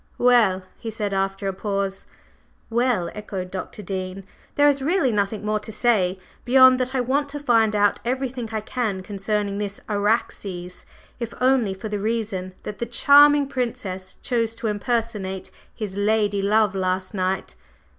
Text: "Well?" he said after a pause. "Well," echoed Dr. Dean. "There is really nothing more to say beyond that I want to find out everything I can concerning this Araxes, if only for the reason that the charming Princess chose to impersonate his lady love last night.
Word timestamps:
"Well?" 0.17 0.63
he 0.79 0.89
said 0.89 1.13
after 1.13 1.45
a 1.47 1.53
pause. 1.53 2.07
"Well," 2.71 3.11
echoed 3.13 3.51
Dr. 3.51 3.83
Dean. 3.83 4.23
"There 4.55 4.67
is 4.67 4.81
really 4.81 5.11
nothing 5.11 5.45
more 5.45 5.59
to 5.59 5.71
say 5.71 6.17
beyond 6.43 6.79
that 6.79 6.95
I 6.95 7.01
want 7.01 7.29
to 7.29 7.39
find 7.39 7.75
out 7.75 7.99
everything 8.03 8.49
I 8.51 8.61
can 8.61 9.03
concerning 9.03 9.59
this 9.59 9.79
Araxes, 9.87 10.87
if 11.19 11.35
only 11.39 11.75
for 11.75 11.87
the 11.87 11.99
reason 11.99 12.55
that 12.63 12.79
the 12.79 12.87
charming 12.87 13.45
Princess 13.45 14.17
chose 14.23 14.55
to 14.55 14.65
impersonate 14.65 15.51
his 15.71 15.95
lady 15.95 16.41
love 16.41 16.73
last 16.73 17.13
night. 17.13 17.53